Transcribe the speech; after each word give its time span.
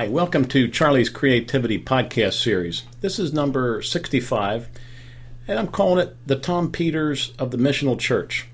Hi, 0.00 0.08
welcome 0.08 0.46
to 0.46 0.66
Charlie's 0.66 1.10
Creativity 1.10 1.78
Podcast 1.78 2.42
Series. 2.42 2.84
This 3.02 3.18
is 3.18 3.34
number 3.34 3.82
65, 3.82 4.70
and 5.46 5.58
I'm 5.58 5.66
calling 5.66 6.02
it 6.02 6.16
The 6.26 6.36
Tom 6.36 6.72
Peters 6.72 7.34
of 7.38 7.50
the 7.50 7.58
Missional 7.58 7.98
Church. 7.98 8.46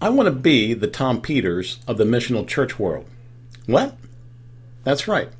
I 0.00 0.10
want 0.10 0.28
to 0.28 0.32
be 0.32 0.74
the 0.74 0.86
Tom 0.86 1.20
Peters 1.20 1.80
of 1.88 1.96
the 1.96 2.04
missional 2.04 2.46
church 2.46 2.78
world. 2.78 3.04
What? 3.66 3.96
That's 4.84 5.08
right. 5.08 5.30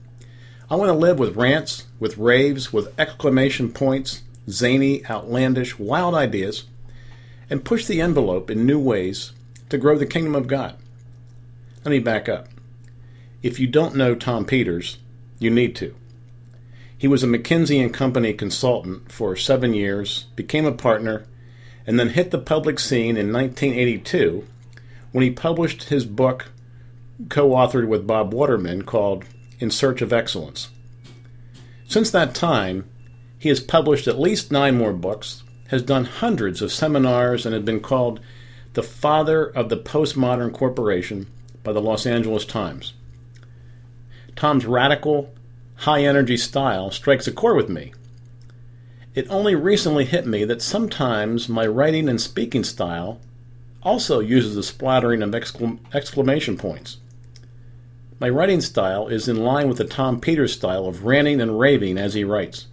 I 0.69 0.75
want 0.75 0.89
to 0.89 0.95
live 0.95 1.21
with 1.21 1.37
rants, 1.37 1.87
with 2.01 2.19
raves, 2.19 2.73
with 2.73 2.93
exclamation 2.99 3.73
points, 3.73 4.23
zany, 4.49 5.07
outlandish, 5.07 5.79
wild 5.79 6.17
ideas, 6.17 6.65
and 7.49 7.65
push 7.65 7.87
the 7.87 8.01
envelope 8.01 8.51
in 8.51 8.67
new 8.67 8.81
ways 8.81 9.31
to 9.69 9.79
grow 9.79 9.97
the 9.97 10.07
kingdom 10.07 10.35
of 10.35 10.49
God. 10.49 10.75
Let 11.85 11.93
me 11.93 12.01
back 12.01 12.29
up. 12.29 12.49
If 13.43 13.59
you 13.59 13.67
don't 13.67 13.95
know 13.95 14.15
Tom 14.15 14.45
Peters, 14.45 14.99
you 15.39 15.51
need 15.51 15.75
to. 15.77 15.95
He 16.97 17.09
was 17.09 17.25
a 17.25 17.27
McKinsey 17.27 17.83
and 17.83 17.95
Company 17.95 18.35
consultant 18.35 19.11
for 19.11 19.35
seven 19.35 19.73
years, 19.73 20.27
became 20.37 20.67
a 20.67 20.73
partner, 20.73 21.25
and 21.87 21.99
then 21.99 22.11
hit 22.11 22.31
the 22.31 22.39
public 22.39 22.79
scene 22.79 23.17
in 23.17 23.33
1982 23.33 24.47
when 25.13 25.25
he 25.25 25.31
published 25.31 25.85
his 25.85 26.05
book, 26.05 26.51
co 27.31 27.53
authored 27.53 27.89
with 27.89 28.07
Bob 28.07 28.35
Waterman, 28.35 28.83
called 28.83 29.25
In 29.59 29.71
Search 29.71 30.03
of 30.03 30.13
Excellence. 30.13 30.69
Since 31.89 32.11
that 32.11 32.35
time, 32.35 32.91
he 33.39 33.49
has 33.49 33.61
published 33.61 34.07
at 34.07 34.21
least 34.21 34.53
nine 34.53 34.77
more 34.77 34.93
books, 34.93 35.45
has 35.69 35.83
done 35.83 36.05
hundreds 36.05 36.61
of 36.61 36.71
seminars, 36.71 37.47
and 37.47 37.55
has 37.55 37.65
been 37.65 37.81
called 37.81 38.21
the 38.75 38.83
father 38.83 39.47
of 39.47 39.71
the 39.71 39.79
postmodern 39.79 40.53
corporation 40.53 41.27
by 41.65 41.73
the 41.73 41.81
Los 41.81 42.05
Angeles 42.05 42.45
Times. 42.45 42.93
Tom's 44.41 44.65
radical, 44.65 45.35
high 45.75 46.03
energy 46.03 46.39
style 46.39 46.91
strikes 46.91 47.27
a 47.27 47.31
chord 47.31 47.59
with 47.59 47.69
me. 47.69 47.93
It 49.15 49.27
only 49.29 49.55
recently 49.55 50.07
hit 50.07 50.27
me 50.27 50.47
that 50.47 50.63
sometimes 50.63 51.47
my 51.47 51.67
writing 51.67 52.09
and 52.09 52.19
speaking 52.19 52.65
style 52.65 53.21
also 53.83 54.21
uses 54.21 54.57
a 54.57 54.63
splattering 54.63 55.23
of 55.23 55.35
exclamation 55.35 56.57
points. 56.57 56.97
My 58.19 58.31
writing 58.31 58.63
style 58.63 59.09
is 59.09 59.29
in 59.29 59.45
line 59.45 59.69
with 59.69 59.77
the 59.77 59.85
Tom 59.85 60.19
Peters 60.19 60.55
style 60.55 60.87
of 60.87 61.05
ranting 61.05 61.39
and 61.39 61.61
raving 61.61 61.99
as 61.99 62.15
he 62.15 62.25
writes. 62.25 62.67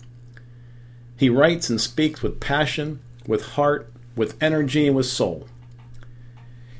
He 1.17 1.29
writes 1.29 1.69
and 1.69 1.81
speaks 1.81 2.23
with 2.23 2.39
passion, 2.39 3.01
with 3.27 3.45
heart, 3.45 3.91
with 4.15 4.41
energy, 4.41 4.87
and 4.87 4.95
with 4.95 5.07
soul. 5.07 5.49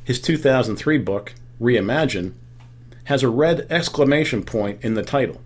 His 0.06 0.22
2003 0.22 0.98
book, 1.00 1.34
Reimagine, 1.60 2.36
has 3.08 3.24
a 3.24 3.30
red 3.30 3.66
exclamation 3.70 4.44
point 4.44 4.84
in 4.84 4.94
the 4.94 5.02
title. 5.02 5.42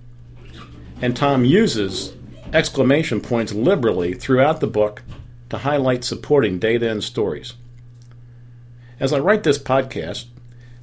And 0.99 1.15
Tom 1.15 1.45
uses 1.45 2.11
exclamation 2.51 3.21
points 3.21 3.53
liberally 3.53 4.15
throughout 4.15 4.61
the 4.61 4.67
book 4.67 5.03
to 5.51 5.59
highlight 5.59 6.03
supporting 6.03 6.57
data 6.57 6.89
and 6.89 7.03
stories. 7.03 7.53
As 8.99 9.13
I 9.13 9.19
write 9.19 9.43
this 9.43 9.59
podcast, 9.59 10.25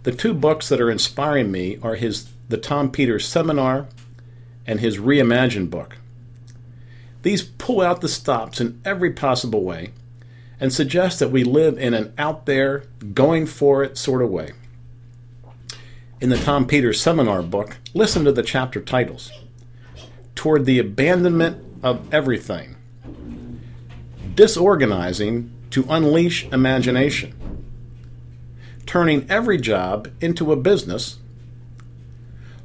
the 0.05 0.13
two 0.13 0.33
books 0.33 0.69
that 0.69 0.81
are 0.81 0.89
inspiring 0.89 1.51
me 1.51 1.79
are 1.83 1.97
his 1.97 2.29
The 2.49 2.57
Tom 2.57 2.93
Peters 2.93 3.27
Seminar 3.27 3.89
and 4.65 4.79
his 4.79 4.99
Reimagine 4.99 5.69
book. 5.69 5.97
These 7.23 7.43
pull 7.43 7.81
out 7.81 8.03
the 8.03 8.09
stops 8.09 8.61
in 8.61 8.81
every 8.85 9.13
possible 9.13 9.65
way 9.65 9.91
and 10.61 10.73
suggest 10.73 11.19
that 11.19 11.33
we 11.33 11.43
live 11.43 11.77
in 11.77 11.93
an 11.93 12.15
out 12.17 12.47
there, 12.47 12.85
going 13.15 13.47
for 13.47 13.83
it 13.83 13.99
sort 13.99 14.23
of 14.23 14.31
way 14.31 14.53
in 16.21 16.31
the 16.31 16.39
Tom 16.39 16.67
Peters 16.67 17.01
seminar 17.01 17.43
book, 17.43 17.77
listen 17.95 18.25
to 18.25 18.33
the 18.33 18.43
chapter 18.43 18.81
titles. 18.81 19.31
Toward 20.35 20.65
the 20.65 20.79
Abandonment 20.79 21.65
of 21.83 22.13
Everything, 22.13 22.77
Disorganizing 24.35 25.51
to 25.71 25.85
Unleash 25.89 26.45
Imagination, 26.47 27.35
Turning 28.87 29.31
Every 29.31 29.59
Job 29.59 30.11
into 30.21 30.53
a 30.53 30.57
Business, 30.57 31.19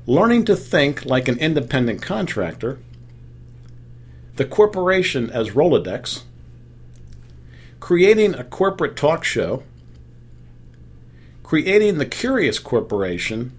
Learning 0.05 0.45
to 0.45 0.55
Think 0.55 1.05
Like 1.05 1.27
an 1.27 1.37
Independent 1.39 2.01
Contractor, 2.01 2.79
The 4.35 4.45
Corporation 4.45 5.29
as 5.29 5.51
Rolodex, 5.51 6.23
Creating 7.79 8.33
a 8.33 8.43
Corporate 8.43 8.95
Talk 8.95 9.23
Show 9.23 9.63
creating 11.53 11.99
the 11.99 12.05
Curious 12.07 12.57
Corporation 12.57 13.55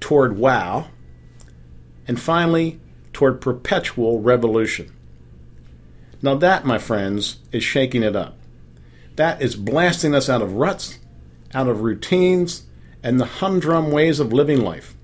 toward 0.00 0.38
wow, 0.38 0.86
and 2.08 2.18
finally 2.18 2.80
toward 3.12 3.42
perpetual 3.42 4.22
revolution. 4.22 4.90
Now, 6.22 6.34
that, 6.36 6.64
my 6.64 6.78
friends, 6.78 7.40
is 7.52 7.62
shaking 7.62 8.02
it 8.02 8.16
up. 8.16 8.38
That 9.16 9.42
is 9.42 9.54
blasting 9.54 10.14
us 10.14 10.30
out 10.30 10.40
of 10.40 10.54
ruts, 10.54 10.98
out 11.52 11.68
of 11.68 11.82
routines, 11.82 12.62
and 13.02 13.20
the 13.20 13.26
humdrum 13.26 13.90
ways 13.90 14.18
of 14.18 14.32
living 14.32 14.62
life. 14.62 14.96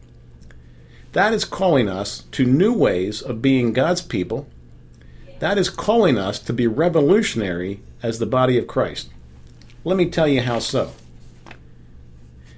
That 1.12 1.34
is 1.34 1.44
calling 1.44 1.86
us 1.86 2.22
to 2.32 2.46
new 2.46 2.72
ways 2.72 3.20
of 3.20 3.42
being 3.42 3.74
God's 3.74 4.00
people. 4.00 4.48
That 5.40 5.58
is 5.58 5.69
calling 5.69 6.16
us 6.16 6.38
to 6.38 6.54
be 6.54 6.66
revolutionary 6.66 7.82
as 8.02 8.19
the 8.19 8.24
body 8.24 8.56
of 8.56 8.66
Christ. 8.66 9.10
Let 9.84 9.98
me 9.98 10.08
tell 10.08 10.26
you 10.26 10.40
how 10.40 10.58
so. 10.58 10.92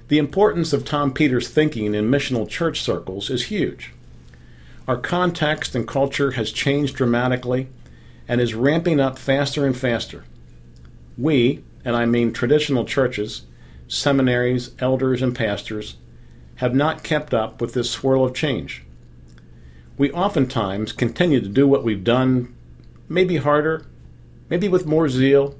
The 0.07 0.19
importance 0.19 0.71
of 0.71 0.85
Tom 0.85 1.11
Peters' 1.13 1.49
thinking 1.49 1.95
in 1.95 2.11
missional 2.11 2.47
church 2.47 2.81
circles 2.81 3.31
is 3.31 3.45
huge. 3.45 3.91
Our 4.87 4.97
context 4.97 5.73
and 5.73 5.87
culture 5.87 6.31
has 6.31 6.51
changed 6.51 6.95
dramatically 6.95 7.69
and 8.27 8.39
is 8.39 8.53
ramping 8.53 8.99
up 8.99 9.17
faster 9.17 9.65
and 9.65 9.75
faster. 9.75 10.23
We, 11.17 11.63
and 11.83 11.95
I 11.95 12.05
mean 12.05 12.33
traditional 12.33 12.85
churches, 12.85 13.47
seminaries, 13.87 14.71
elders, 14.77 15.23
and 15.23 15.35
pastors, 15.35 15.97
have 16.57 16.75
not 16.75 17.03
kept 17.03 17.33
up 17.33 17.59
with 17.59 17.73
this 17.73 17.89
swirl 17.89 18.23
of 18.23 18.35
change. 18.35 18.83
We 19.97 20.11
oftentimes 20.11 20.91
continue 20.91 21.41
to 21.41 21.49
do 21.49 21.67
what 21.67 21.83
we've 21.83 22.03
done, 22.03 22.53
maybe 23.09 23.37
harder, 23.37 23.87
maybe 24.49 24.67
with 24.67 24.85
more 24.85 25.09
zeal, 25.09 25.55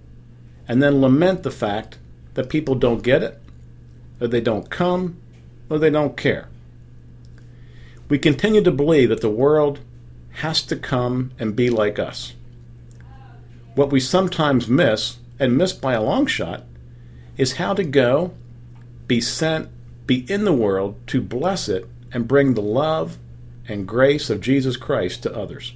and 0.67 0.83
then 0.83 1.01
lament 1.01 1.41
the 1.41 1.51
fact 1.51 1.97
that 2.35 2.49
people 2.49 2.75
don't 2.75 3.01
get 3.01 3.23
it 3.23 3.41
or 4.19 4.27
they 4.27 4.41
don't 4.41 4.69
come, 4.69 5.19
or 5.69 5.79
they 5.79 5.89
don't 5.89 6.15
care. 6.15 6.47
We 8.07 8.19
continue 8.19 8.61
to 8.61 8.71
believe 8.71 9.09
that 9.09 9.21
the 9.21 9.29
world 9.29 9.79
has 10.33 10.61
to 10.63 10.75
come 10.75 11.31
and 11.39 11.55
be 11.55 11.69
like 11.69 11.97
us. 11.97 12.33
What 13.73 13.91
we 13.91 13.99
sometimes 13.99 14.67
miss, 14.67 15.17
and 15.39 15.57
miss 15.57 15.73
by 15.73 15.93
a 15.93 16.03
long 16.03 16.27
shot, 16.27 16.63
is 17.37 17.53
how 17.53 17.73
to 17.73 17.83
go, 17.83 18.33
be 19.07 19.19
sent, 19.19 19.69
be 20.05 20.25
in 20.31 20.45
the 20.45 20.53
world 20.53 20.95
to 21.07 21.21
bless 21.21 21.67
it 21.67 21.87
and 22.11 22.27
bring 22.27 22.53
the 22.53 22.61
love 22.61 23.17
and 23.67 23.87
grace 23.87 24.29
of 24.29 24.41
Jesus 24.41 24.77
Christ 24.77 25.23
to 25.23 25.35
others. 25.35 25.73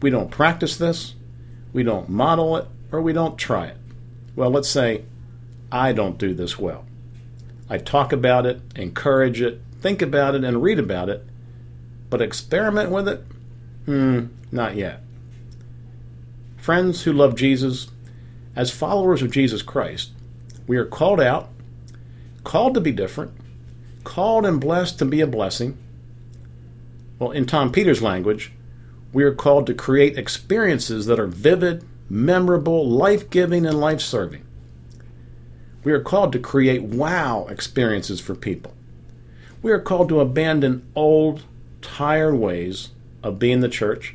We 0.00 0.10
don't 0.10 0.30
practice 0.30 0.76
this, 0.76 1.14
we 1.72 1.82
don't 1.82 2.08
model 2.08 2.56
it, 2.56 2.66
or 2.92 3.00
we 3.00 3.12
don't 3.12 3.38
try 3.38 3.66
it. 3.66 3.76
Well, 4.36 4.50
let's 4.50 4.68
say 4.68 5.04
I 5.72 5.92
don't 5.92 6.18
do 6.18 6.34
this 6.34 6.58
well. 6.58 6.84
I 7.70 7.78
talk 7.78 8.12
about 8.12 8.46
it, 8.46 8.60
encourage 8.76 9.40
it, 9.40 9.60
think 9.80 10.00
about 10.02 10.34
it, 10.34 10.44
and 10.44 10.62
read 10.62 10.78
about 10.78 11.08
it, 11.08 11.24
but 12.10 12.22
experiment 12.22 12.90
with 12.90 13.08
it? 13.08 13.24
Hmm, 13.84 14.26
not 14.50 14.76
yet. 14.76 15.02
Friends 16.56 17.02
who 17.02 17.12
love 17.12 17.34
Jesus, 17.36 17.88
as 18.56 18.70
followers 18.70 19.22
of 19.22 19.30
Jesus 19.30 19.62
Christ, 19.62 20.10
we 20.66 20.76
are 20.76 20.84
called 20.84 21.20
out, 21.20 21.48
called 22.44 22.74
to 22.74 22.80
be 22.80 22.92
different, 22.92 23.32
called 24.04 24.46
and 24.46 24.60
blessed 24.60 24.98
to 24.98 25.04
be 25.04 25.20
a 25.20 25.26
blessing. 25.26 25.76
Well, 27.18 27.30
in 27.30 27.46
Tom 27.46 27.72
Peters' 27.72 28.02
language, 28.02 28.52
we 29.12 29.24
are 29.24 29.34
called 29.34 29.66
to 29.66 29.74
create 29.74 30.18
experiences 30.18 31.06
that 31.06 31.18
are 31.18 31.26
vivid, 31.26 31.84
memorable, 32.08 32.88
life 32.88 33.30
giving, 33.30 33.66
and 33.66 33.80
life 33.80 34.00
serving. 34.00 34.44
We 35.84 35.92
are 35.92 36.00
called 36.00 36.32
to 36.32 36.38
create 36.38 36.82
wow 36.82 37.46
experiences 37.48 38.20
for 38.20 38.34
people. 38.34 38.74
We 39.62 39.72
are 39.72 39.80
called 39.80 40.08
to 40.10 40.20
abandon 40.20 40.86
old, 40.94 41.44
tired 41.82 42.34
ways 42.34 42.90
of 43.22 43.38
being 43.38 43.60
the 43.60 43.68
church 43.68 44.14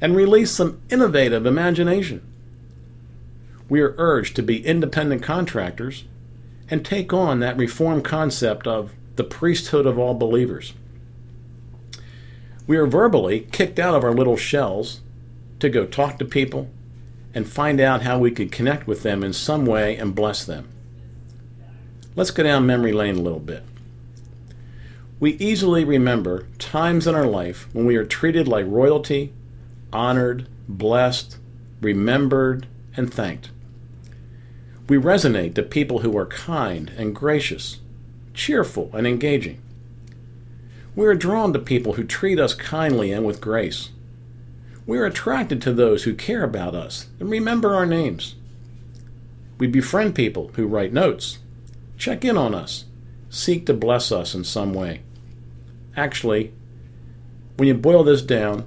and 0.00 0.16
release 0.16 0.50
some 0.50 0.80
innovative 0.90 1.46
imagination. 1.46 2.22
We 3.68 3.80
are 3.80 3.94
urged 3.96 4.36
to 4.36 4.42
be 4.42 4.64
independent 4.66 5.22
contractors 5.22 6.04
and 6.68 6.84
take 6.84 7.12
on 7.12 7.40
that 7.40 7.56
reform 7.56 8.02
concept 8.02 8.66
of 8.66 8.92
the 9.16 9.24
priesthood 9.24 9.86
of 9.86 9.98
all 9.98 10.14
believers. 10.14 10.74
We 12.66 12.76
are 12.76 12.86
verbally 12.86 13.46
kicked 13.52 13.78
out 13.78 13.94
of 13.94 14.04
our 14.04 14.14
little 14.14 14.36
shells 14.36 15.00
to 15.60 15.68
go 15.68 15.86
talk 15.86 16.18
to 16.18 16.24
people 16.24 16.68
and 17.34 17.48
find 17.48 17.80
out 17.80 18.02
how 18.02 18.18
we 18.18 18.30
could 18.30 18.52
connect 18.52 18.86
with 18.86 19.02
them 19.02 19.22
in 19.24 19.32
some 19.32 19.66
way 19.66 19.96
and 19.96 20.14
bless 20.14 20.44
them. 20.44 20.68
Let's 22.14 22.30
go 22.30 22.42
down 22.42 22.66
memory 22.66 22.92
lane 22.92 23.16
a 23.16 23.22
little 23.22 23.40
bit. 23.40 23.64
We 25.18 25.34
easily 25.34 25.84
remember 25.84 26.48
times 26.58 27.06
in 27.06 27.14
our 27.14 27.26
life 27.26 27.68
when 27.72 27.86
we 27.86 27.96
are 27.96 28.04
treated 28.04 28.48
like 28.48 28.66
royalty, 28.68 29.32
honored, 29.92 30.48
blessed, 30.68 31.38
remembered, 31.80 32.66
and 32.96 33.12
thanked. 33.12 33.50
We 34.88 34.96
resonate 34.98 35.54
to 35.54 35.62
people 35.62 36.00
who 36.00 36.16
are 36.18 36.26
kind 36.26 36.90
and 36.98 37.14
gracious, 37.14 37.80
cheerful 38.34 38.90
and 38.92 39.06
engaging. 39.06 39.62
We 40.94 41.06
are 41.06 41.14
drawn 41.14 41.52
to 41.54 41.58
people 41.58 41.94
who 41.94 42.04
treat 42.04 42.38
us 42.38 42.54
kindly 42.54 43.12
and 43.12 43.24
with 43.24 43.40
grace. 43.40 43.90
We 44.86 44.98
are 44.98 45.06
attracted 45.06 45.62
to 45.62 45.72
those 45.72 46.04
who 46.04 46.14
care 46.14 46.42
about 46.42 46.74
us 46.74 47.08
and 47.20 47.30
remember 47.30 47.74
our 47.74 47.86
names. 47.86 48.34
We 49.58 49.66
befriend 49.68 50.14
people 50.14 50.50
who 50.54 50.66
write 50.66 50.92
notes, 50.92 51.38
check 51.96 52.24
in 52.24 52.36
on 52.36 52.54
us, 52.54 52.84
seek 53.30 53.64
to 53.66 53.74
bless 53.74 54.10
us 54.10 54.34
in 54.34 54.44
some 54.44 54.74
way. 54.74 55.02
Actually, 55.96 56.52
when 57.56 57.68
you 57.68 57.74
boil 57.74 58.02
this 58.02 58.22
down, 58.22 58.66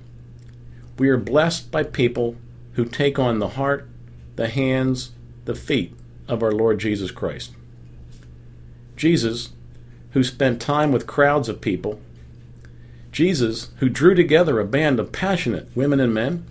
we 0.97 1.09
are 1.09 1.17
blessed 1.17 1.69
by 1.69 1.83
people 1.83 2.38
who 2.73 2.85
take 2.85 3.19
on 3.19 3.39
the 3.39 3.50
heart, 3.50 3.89
the 4.38 4.47
hands, 4.47 5.12
the 5.44 5.56
feet 5.56 5.94
of 6.27 6.41
our 6.41 6.51
Lord 6.51 6.79
Jesus 6.79 7.12
Christ. 7.12 7.53
Jesus, 8.95 9.50
who 10.12 10.23
spent 10.23 10.62
time 10.62 10.91
with 10.91 11.07
crowds 11.07 11.50
of 11.50 11.59
people, 11.59 12.00
Jesus, 13.15 13.69
who 13.77 13.88
drew 13.88 14.13
together 14.13 14.59
a 14.59 14.65
band 14.65 15.00
of 15.00 15.13
passionate 15.13 15.69
women 15.73 16.01
and 16.01 16.13
men, 16.13 16.45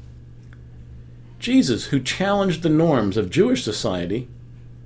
Jesus, 1.38 1.88
who 1.88 2.00
challenged 2.00 2.62
the 2.62 2.70
norms 2.70 3.18
of 3.18 3.28
Jewish 3.28 3.62
society 3.62 4.28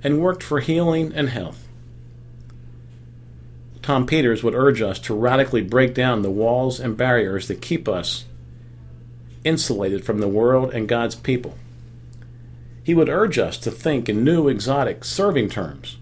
and 0.03 0.19
worked 0.19 0.43
for 0.43 0.59
healing 0.59 1.13
and 1.15 1.29
health. 1.29 1.69
Tom 3.81 4.05
Peters 4.05 4.43
would 4.43 4.55
urge 4.55 4.81
us 4.81 4.99
to 4.99 5.13
radically 5.13 5.61
break 5.61 5.93
down 5.93 6.21
the 6.21 6.29
walls 6.29 6.81
and 6.81 6.97
barriers 6.97 7.47
that 7.47 7.61
keep 7.61 7.87
us 7.87 8.25
insulated 9.45 10.03
from 10.03 10.19
the 10.19 10.27
world 10.27 10.73
and 10.73 10.85
God's 10.85 11.15
people. 11.15 11.57
He 12.83 12.93
would 12.93 13.07
urge 13.07 13.37
us 13.37 13.57
to 13.59 13.71
think 13.71 14.09
in 14.09 14.25
new, 14.25 14.49
exotic, 14.49 15.05
serving 15.05 15.47
terms. 15.47 15.95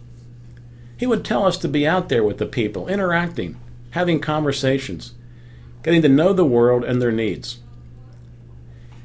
He 0.97 1.05
would 1.05 1.23
tell 1.23 1.45
us 1.45 1.57
to 1.59 1.67
be 1.67 1.85
out 1.85 2.09
there 2.09 2.23
with 2.23 2.39
the 2.39 2.47
people, 2.47 2.87
interacting, 2.87 3.57
having 3.91 4.19
conversations, 4.19 5.13
getting 5.87 6.01
to 6.01 6.09
know 6.09 6.33
the 6.33 6.43
world 6.43 6.83
and 6.83 7.01
their 7.01 7.13
needs. 7.13 7.59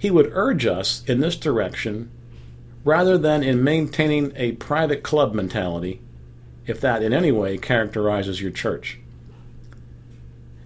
He 0.00 0.10
would 0.10 0.32
urge 0.32 0.66
us 0.66 1.04
in 1.06 1.20
this 1.20 1.36
direction 1.36 2.10
rather 2.82 3.16
than 3.16 3.44
in 3.44 3.62
maintaining 3.62 4.32
a 4.34 4.50
private 4.54 5.04
club 5.04 5.32
mentality, 5.32 6.00
if 6.66 6.80
that 6.80 7.04
in 7.04 7.12
any 7.12 7.30
way 7.30 7.56
characterizes 7.56 8.42
your 8.42 8.50
church. 8.50 8.98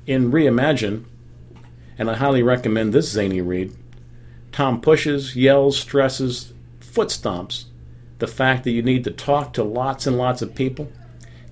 In 0.06 0.32
Reimagine, 0.32 1.04
and 1.98 2.10
I 2.10 2.14
highly 2.14 2.42
recommend 2.42 2.94
this 2.94 3.10
zany 3.10 3.42
read, 3.42 3.76
Tom 4.52 4.80
pushes, 4.80 5.36
yells, 5.36 5.78
stresses, 5.78 6.54
foot 6.80 7.08
stomps 7.08 7.66
the 8.20 8.26
fact 8.26 8.64
that 8.64 8.70
you 8.70 8.80
need 8.80 9.04
to 9.04 9.10
talk 9.10 9.52
to 9.52 9.62
lots 9.62 10.06
and 10.06 10.16
lots 10.16 10.40
of 10.40 10.54
people, 10.54 10.90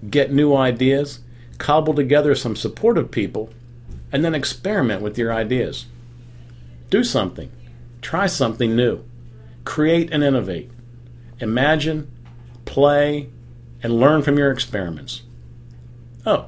get 0.09 0.33
new 0.33 0.57
ideas, 0.57 1.21
cobble 1.59 1.93
together 1.93 2.35
some 2.35 2.57
supportive 2.57 3.11
people, 3.11 3.51
and 4.15 4.25
then 4.25 4.35
experiment 4.35 5.03
with 5.03 5.19
your 5.19 5.33
ideas. 5.33 5.87
Do 6.89 7.03
something. 7.03 7.51
Try 8.01 8.29
something 8.29 8.77
new. 8.77 9.03
Create 9.65 10.09
and 10.13 10.23
innovate. 10.23 10.71
Imagine, 11.41 12.09
play, 12.65 13.29
and 13.83 13.99
learn 13.99 14.23
from 14.23 14.39
your 14.39 14.53
experiments. 14.53 15.23
Oh, 16.25 16.47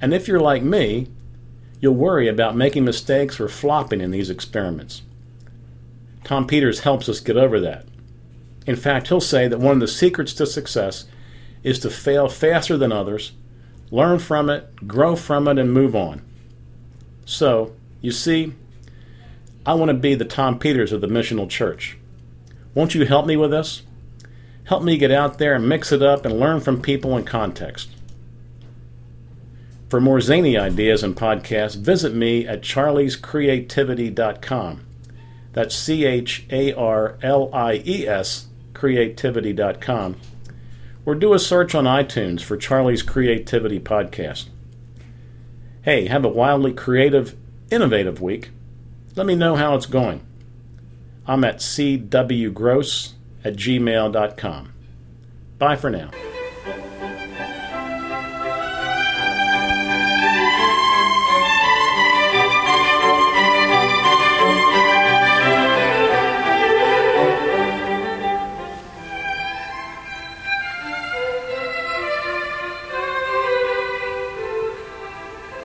and 0.00 0.14
if 0.14 0.26
you're 0.26 0.40
like 0.40 0.62
me, 0.62 1.08
you'll 1.80 1.92
worry 1.92 2.28
about 2.28 2.56
making 2.56 2.86
mistakes 2.86 3.38
or 3.38 3.46
flopping 3.46 4.00
in 4.00 4.10
these 4.10 4.30
experiments. 4.30 5.02
Tom 6.24 6.46
Peters 6.46 6.80
helps 6.80 7.10
us 7.10 7.20
get 7.20 7.36
over 7.36 7.60
that. 7.60 7.84
In 8.66 8.74
fact, 8.76 9.08
he'll 9.08 9.20
say 9.20 9.48
that 9.48 9.60
one 9.60 9.74
of 9.74 9.80
the 9.80 9.86
secrets 9.86 10.32
to 10.34 10.46
success 10.46 11.04
is 11.62 11.78
to 11.80 11.90
fail 11.90 12.30
faster 12.30 12.78
than 12.78 12.90
others, 12.90 13.32
learn 13.90 14.18
from 14.18 14.48
it, 14.48 14.88
grow 14.88 15.14
from 15.14 15.46
it, 15.46 15.58
and 15.58 15.74
move 15.74 15.94
on. 15.94 16.22
So, 17.24 17.72
you 18.00 18.12
see, 18.12 18.54
I 19.64 19.74
want 19.74 19.90
to 19.90 19.94
be 19.94 20.14
the 20.14 20.24
Tom 20.24 20.58
Peters 20.58 20.92
of 20.92 21.00
the 21.00 21.06
Missional 21.06 21.48
Church. 21.48 21.96
Won't 22.74 22.94
you 22.94 23.06
help 23.06 23.26
me 23.26 23.36
with 23.36 23.50
this? 23.50 23.82
Help 24.64 24.82
me 24.82 24.96
get 24.96 25.10
out 25.10 25.36
there 25.38 25.54
and 25.54 25.68
mix 25.68 25.92
it 25.92 26.02
up 26.02 26.24
and 26.24 26.40
learn 26.40 26.60
from 26.60 26.82
people 26.82 27.16
and 27.16 27.26
context. 27.26 27.90
For 29.88 30.00
more 30.00 30.20
zany 30.20 30.56
ideas 30.56 31.02
and 31.02 31.14
podcasts, 31.14 31.76
visit 31.76 32.14
me 32.14 32.46
at 32.46 32.62
charliescreativity.com. 32.62 34.86
That's 35.52 35.74
C 35.74 36.06
H 36.06 36.46
A 36.50 36.72
R 36.72 37.18
L 37.22 37.50
I 37.52 37.82
E 37.84 38.08
S 38.08 38.46
creativity.com. 38.72 40.16
Or 41.04 41.14
do 41.14 41.34
a 41.34 41.38
search 41.38 41.74
on 41.74 41.84
iTunes 41.84 42.42
for 42.42 42.56
Charlie's 42.56 43.02
Creativity 43.02 43.78
Podcast. 43.78 44.46
Hey, 45.82 46.06
have 46.06 46.24
a 46.24 46.28
wildly 46.28 46.72
creative, 46.72 47.36
innovative 47.70 48.20
week. 48.20 48.50
Let 49.16 49.26
me 49.26 49.34
know 49.34 49.56
how 49.56 49.74
it's 49.74 49.86
going. 49.86 50.24
I'm 51.26 51.42
at 51.42 51.56
cwgross 51.56 53.12
at 53.44 53.56
gmail.com. 53.56 54.72
Bye 55.58 55.76
for 55.76 55.90
now. 55.90 56.10